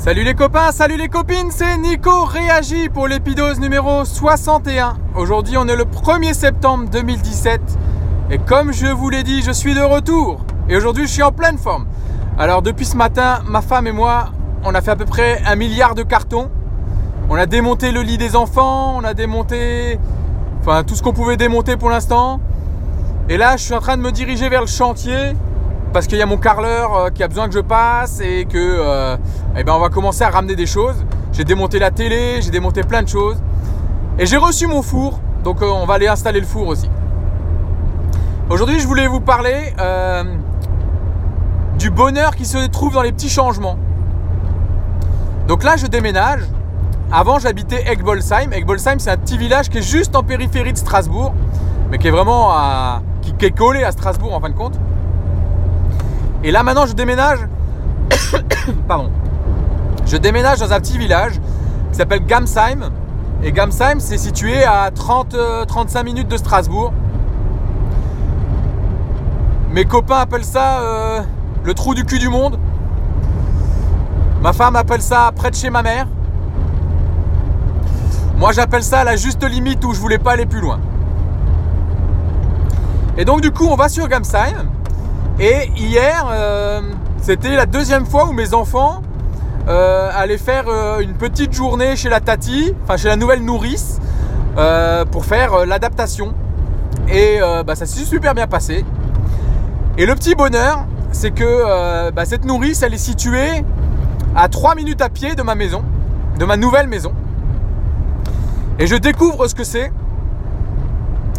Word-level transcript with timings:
Salut 0.00 0.24
les 0.24 0.32
copains, 0.32 0.72
salut 0.72 0.96
les 0.96 1.08
copines, 1.08 1.50
c'est 1.50 1.76
Nico 1.76 2.24
Réagi 2.24 2.88
pour 2.88 3.06
l'épidose 3.06 3.60
numéro 3.60 4.06
61. 4.06 4.96
Aujourd'hui 5.14 5.58
on 5.58 5.68
est 5.68 5.76
le 5.76 5.84
1er 5.84 6.32
septembre 6.32 6.88
2017 6.90 7.60
et 8.30 8.38
comme 8.38 8.72
je 8.72 8.86
vous 8.86 9.10
l'ai 9.10 9.24
dit, 9.24 9.42
je 9.42 9.50
suis 9.50 9.74
de 9.74 9.82
retour. 9.82 10.40
Et 10.70 10.76
aujourd'hui 10.78 11.06
je 11.06 11.12
suis 11.12 11.22
en 11.22 11.32
pleine 11.32 11.58
forme. 11.58 11.84
Alors 12.38 12.62
depuis 12.62 12.86
ce 12.86 12.96
matin, 12.96 13.40
ma 13.44 13.60
femme 13.60 13.86
et 13.86 13.92
moi, 13.92 14.30
on 14.64 14.74
a 14.74 14.80
fait 14.80 14.92
à 14.92 14.96
peu 14.96 15.04
près 15.04 15.42
un 15.44 15.54
milliard 15.54 15.94
de 15.94 16.02
cartons. 16.02 16.48
On 17.28 17.34
a 17.34 17.44
démonté 17.44 17.92
le 17.92 18.00
lit 18.00 18.16
des 18.16 18.36
enfants, 18.36 18.96
on 18.96 19.04
a 19.04 19.12
démonté 19.12 19.98
enfin 20.62 20.82
tout 20.82 20.94
ce 20.94 21.02
qu'on 21.02 21.12
pouvait 21.12 21.36
démonter 21.36 21.76
pour 21.76 21.90
l'instant. 21.90 22.40
Et 23.28 23.36
là 23.36 23.58
je 23.58 23.64
suis 23.64 23.74
en 23.74 23.80
train 23.80 23.98
de 23.98 24.02
me 24.02 24.12
diriger 24.12 24.48
vers 24.48 24.62
le 24.62 24.66
chantier 24.66 25.34
parce 25.92 26.06
qu'il 26.06 26.18
y 26.18 26.22
a 26.22 26.26
mon 26.26 26.36
carreleur 26.36 26.94
euh, 26.94 27.10
qui 27.10 27.22
a 27.22 27.28
besoin 27.28 27.48
que 27.48 27.54
je 27.54 27.60
passe 27.60 28.20
et 28.20 28.44
que 28.44 28.58
euh, 28.58 29.16
eh 29.56 29.64
ben 29.64 29.72
on 29.74 29.80
va 29.80 29.88
commencer 29.88 30.22
à 30.22 30.30
ramener 30.30 30.56
des 30.56 30.66
choses. 30.66 31.04
J'ai 31.32 31.44
démonté 31.44 31.78
la 31.78 31.90
télé, 31.90 32.40
j'ai 32.40 32.50
démonté 32.50 32.82
plein 32.82 33.02
de 33.02 33.08
choses. 33.08 33.40
Et 34.18 34.26
j'ai 34.26 34.36
reçu 34.36 34.66
mon 34.66 34.82
four, 34.82 35.20
donc 35.42 35.62
euh, 35.62 35.66
on 35.66 35.86
va 35.86 35.94
aller 35.94 36.08
installer 36.08 36.40
le 36.40 36.46
four 36.46 36.68
aussi. 36.68 36.88
Aujourd'hui, 38.48 38.80
je 38.80 38.86
voulais 38.86 39.06
vous 39.06 39.20
parler 39.20 39.72
du 41.78 41.88
bonheur 41.88 42.34
qui 42.34 42.44
se 42.44 42.66
trouve 42.66 42.94
dans 42.94 43.02
les 43.02 43.12
petits 43.12 43.28
changements. 43.28 43.76
Donc 45.46 45.62
là, 45.62 45.76
je 45.76 45.86
déménage. 45.86 46.42
Avant, 47.12 47.38
j'habitais 47.38 47.84
Egbolsheim. 47.88 48.52
Egbolsheim, 48.52 48.98
c'est 48.98 49.10
un 49.10 49.16
petit 49.16 49.38
village 49.38 49.68
qui 49.70 49.78
est 49.78 49.82
juste 49.82 50.16
en 50.16 50.24
périphérie 50.24 50.72
de 50.72 50.78
Strasbourg, 50.78 51.32
mais 51.92 51.98
qui 51.98 52.08
est 52.08 52.10
vraiment 52.10 52.52
qui 53.22 53.46
est 53.46 53.56
collé 53.56 53.84
à 53.84 53.92
Strasbourg 53.92 54.34
en 54.34 54.40
fin 54.40 54.48
de 54.48 54.54
compte. 54.54 54.80
Et 56.42 56.50
là 56.50 56.62
maintenant 56.62 56.86
je 56.86 56.94
déménage. 56.94 57.40
Je 60.06 60.16
déménage 60.16 60.58
dans 60.58 60.72
un 60.72 60.80
petit 60.80 60.98
village 60.98 61.34
qui 61.90 61.98
s'appelle 61.98 62.26
Gamsheim. 62.26 62.90
Et 63.44 63.52
Gamsheim 63.52 64.00
c'est 64.00 64.18
situé 64.18 64.64
à 64.64 64.90
30-35 64.90 65.34
euh, 65.36 66.02
minutes 66.02 66.28
de 66.28 66.36
Strasbourg. 66.36 66.92
Mes 69.70 69.84
copains 69.84 70.16
appellent 70.16 70.44
ça 70.44 70.80
euh, 70.80 71.20
le 71.62 71.74
trou 71.74 71.94
du 71.94 72.04
cul 72.04 72.18
du 72.18 72.28
monde. 72.28 72.58
Ma 74.42 74.52
femme 74.52 74.74
appelle 74.74 75.02
ça 75.02 75.30
près 75.36 75.50
de 75.50 75.54
chez 75.54 75.70
ma 75.70 75.82
mère. 75.82 76.08
Moi 78.36 78.52
j'appelle 78.52 78.82
ça 78.82 79.04
la 79.04 79.14
juste 79.14 79.44
limite 79.44 79.84
où 79.84 79.92
je 79.92 80.00
voulais 80.00 80.18
pas 80.18 80.32
aller 80.32 80.46
plus 80.46 80.60
loin. 80.60 80.80
Et 83.16 83.24
donc 83.24 83.42
du 83.42 83.52
coup 83.52 83.66
on 83.66 83.76
va 83.76 83.88
sur 83.88 84.08
Gamsheim. 84.08 84.70
Et 85.40 85.70
hier, 85.74 86.28
euh, 86.30 86.82
c'était 87.22 87.56
la 87.56 87.64
deuxième 87.64 88.04
fois 88.04 88.28
où 88.28 88.32
mes 88.34 88.52
enfants 88.52 89.00
euh, 89.68 90.10
allaient 90.14 90.36
faire 90.36 90.64
euh, 90.68 91.00
une 91.00 91.14
petite 91.14 91.54
journée 91.54 91.96
chez 91.96 92.10
la 92.10 92.20
Tati, 92.20 92.74
enfin 92.84 92.98
chez 92.98 93.08
la 93.08 93.16
nouvelle 93.16 93.42
nourrice, 93.42 94.00
pour 95.10 95.24
faire 95.24 95.64
l'adaptation. 95.64 96.34
Et 97.08 97.38
bah, 97.66 97.74
ça 97.74 97.86
s'est 97.86 98.04
super 98.04 98.34
bien 98.34 98.46
passé. 98.46 98.84
Et 99.96 100.04
le 100.04 100.14
petit 100.14 100.34
bonheur, 100.34 100.84
c'est 101.12 101.30
que 101.30 102.10
bah, 102.10 102.26
cette 102.26 102.44
nourrice, 102.44 102.82
elle 102.82 102.92
est 102.92 102.98
située 102.98 103.64
à 104.36 104.50
3 104.50 104.74
minutes 104.74 105.00
à 105.00 105.08
pied 105.08 105.34
de 105.34 105.42
ma 105.42 105.54
maison, 105.54 105.82
de 106.38 106.44
ma 106.44 106.58
nouvelle 106.58 106.88
maison. 106.88 107.14
Et 108.78 108.86
je 108.86 108.96
découvre 108.96 109.46
ce 109.46 109.54
que 109.54 109.64
c'est. 109.64 109.90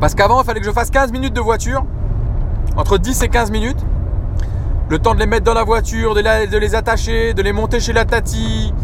Parce 0.00 0.14
qu'avant, 0.14 0.40
il 0.40 0.46
fallait 0.46 0.60
que 0.60 0.66
je 0.66 0.72
fasse 0.72 0.90
15 0.90 1.12
minutes 1.12 1.34
de 1.34 1.42
voiture 1.42 1.84
entre 2.76 2.98
10 2.98 3.22
et 3.22 3.28
15 3.28 3.50
minutes. 3.50 3.84
Le 4.88 4.98
temps 4.98 5.14
de 5.14 5.18
les 5.20 5.26
mettre 5.26 5.44
dans 5.44 5.54
la 5.54 5.64
voiture, 5.64 6.14
de, 6.14 6.58
les 6.58 6.74
attacher, 6.74 7.34
de 7.34 7.42
les 7.42 7.52
monter 7.52 7.80
chez 7.80 7.92
la 7.92 8.04
tati, 8.04 8.74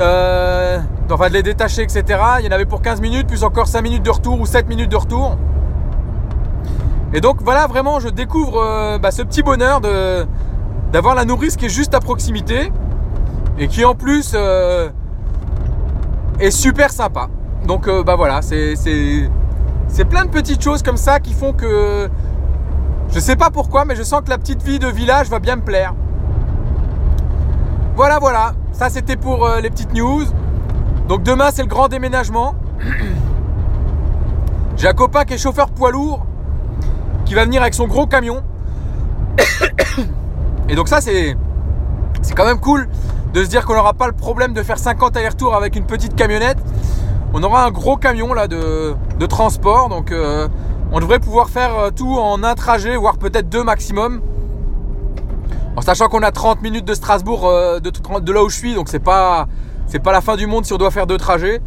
euh, 0.00 0.78
enfin 1.10 1.28
de 1.28 1.34
les 1.34 1.42
détacher, 1.42 1.82
etc. 1.82 2.04
Il 2.38 2.46
y 2.46 2.48
en 2.48 2.52
avait 2.52 2.64
pour 2.64 2.80
15 2.80 3.00
minutes, 3.00 3.26
plus 3.26 3.44
encore 3.44 3.66
5 3.66 3.82
minutes 3.82 4.02
de 4.02 4.10
retour 4.10 4.40
ou 4.40 4.46
7 4.46 4.68
minutes 4.68 4.90
de 4.90 4.96
retour. 4.96 5.36
Et 7.12 7.20
donc 7.20 7.42
voilà, 7.42 7.66
vraiment, 7.66 8.00
je 8.00 8.08
découvre 8.08 8.62
euh, 8.62 8.98
bah, 8.98 9.10
ce 9.10 9.22
petit 9.22 9.42
bonheur 9.42 9.80
de, 9.80 10.26
d'avoir 10.92 11.14
la 11.14 11.24
nourrice 11.24 11.56
qui 11.56 11.66
est 11.66 11.70
juste 11.70 11.92
à 11.94 12.00
proximité 12.00 12.72
et 13.58 13.68
qui 13.68 13.84
en 13.84 13.94
plus 13.94 14.32
euh, 14.34 14.88
est 16.38 16.52
super 16.52 16.90
sympa. 16.90 17.28
Donc 17.66 17.90
bah 17.90 18.16
voilà, 18.16 18.40
c'est, 18.40 18.74
c'est 18.74 20.04
plein 20.06 20.24
de 20.24 20.30
petites 20.30 20.62
choses 20.62 20.82
comme 20.82 20.96
ça 20.96 21.20
qui 21.20 21.34
font 21.34 21.52
que 21.52 22.08
je 23.20 23.24
sais 23.26 23.36
pas 23.36 23.50
pourquoi, 23.50 23.84
mais 23.84 23.96
je 23.96 24.02
sens 24.02 24.22
que 24.24 24.30
la 24.30 24.38
petite 24.38 24.62
vie 24.62 24.78
de 24.78 24.86
village 24.86 25.28
va 25.28 25.40
bien 25.40 25.56
me 25.56 25.60
plaire. 25.60 25.94
Voilà, 27.94 28.18
voilà. 28.18 28.54
Ça, 28.72 28.88
c'était 28.88 29.16
pour 29.16 29.44
euh, 29.44 29.60
les 29.60 29.68
petites 29.68 29.92
news. 29.92 30.24
Donc 31.06 31.22
demain, 31.22 31.50
c'est 31.52 31.60
le 31.60 31.68
grand 31.68 31.88
déménagement. 31.88 32.54
J'ai 34.78 34.88
un 34.88 34.94
copain 34.94 35.26
qui 35.26 35.34
est 35.34 35.38
chauffeur 35.38 35.68
poids 35.68 35.90
lourd, 35.90 36.24
qui 37.26 37.34
va 37.34 37.44
venir 37.44 37.60
avec 37.60 37.74
son 37.74 37.86
gros 37.86 38.06
camion. 38.06 38.42
Et 40.70 40.74
donc 40.74 40.88
ça, 40.88 41.02
c'est 41.02 41.36
c'est 42.22 42.34
quand 42.34 42.46
même 42.46 42.60
cool 42.60 42.88
de 43.34 43.44
se 43.44 43.50
dire 43.50 43.66
qu'on 43.66 43.74
n'aura 43.74 43.92
pas 43.92 44.06
le 44.06 44.14
problème 44.14 44.54
de 44.54 44.62
faire 44.62 44.78
50 44.78 45.14
allers-retours 45.18 45.54
avec 45.54 45.76
une 45.76 45.84
petite 45.84 46.16
camionnette. 46.16 46.58
On 47.34 47.42
aura 47.42 47.66
un 47.66 47.70
gros 47.70 47.98
camion 47.98 48.32
là 48.32 48.48
de, 48.48 48.96
transport, 49.28 49.90
donc 49.90 50.10
euh, 50.10 50.48
on 50.92 51.00
devrait 51.00 51.20
pouvoir 51.20 51.50
faire 51.50 51.78
euh, 51.78 51.90
tout 51.90 52.16
en 52.18 52.42
un 52.42 52.54
trajet, 52.54 52.96
voire 52.96 53.18
peut-être 53.18 53.48
deux 53.48 53.62
maximum. 53.62 54.20
En 55.76 55.82
sachant 55.82 56.08
qu'on 56.08 56.22
a 56.22 56.32
30 56.32 56.62
minutes 56.62 56.84
de 56.84 56.94
Strasbourg 56.94 57.46
euh, 57.46 57.78
de, 57.78 58.32
là 58.32 58.42
où 58.42 58.48
je 58.48 58.56
suis, 58.56 58.74
donc 58.74 58.88
c'est 58.88 58.98
pas, 58.98 59.46
pas 60.02 60.12
la 60.12 60.20
fin 60.20 60.36
du 60.36 60.46
monde 60.46 60.64
si 60.64 60.72
on 60.72 60.78
doit 60.78 60.90
faire 60.90 61.06
deux 61.06 61.16
trajets. 61.16 61.60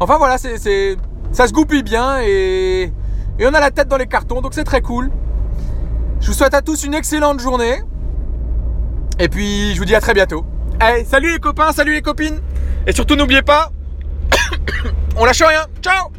Enfin 0.00 0.16
voilà, 0.16 0.38
c'est, 0.38 0.96
ça 1.32 1.46
se 1.46 1.52
goupille 1.52 1.82
bien 1.82 2.18
et, 2.20 2.92
on 3.40 3.52
a 3.52 3.60
la 3.60 3.70
tête 3.70 3.88
dans 3.88 3.98
les 3.98 4.06
cartons, 4.06 4.40
donc 4.40 4.54
c'est 4.54 4.64
très 4.64 4.80
cool. 4.80 5.10
Je 6.20 6.28
vous 6.28 6.32
souhaite 6.32 6.54
à 6.54 6.62
tous 6.62 6.84
une 6.84 6.94
excellente 6.94 7.40
journée. 7.40 7.82
Et 9.18 9.28
puis 9.28 9.74
je 9.74 9.78
vous 9.78 9.84
dis 9.84 9.94
à 9.94 10.00
très 10.00 10.14
bientôt. 10.14 10.44
Salut 11.06 11.32
les 11.32 11.38
copains, 11.38 11.72
salut 11.72 11.92
les 11.92 12.02
copines. 12.02 12.40
Et 12.86 12.92
surtout 12.92 13.16
n'oubliez 13.16 13.42
pas, 13.42 13.70
on 15.16 15.24
lâche 15.26 15.42
rien. 15.42 15.66
Ciao 15.82 16.15